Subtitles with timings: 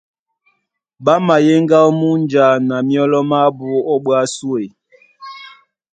[1.03, 4.63] Ɓá mayéŋgá ó múnja na myɔ́lɔ mábū ó ɓwá súe.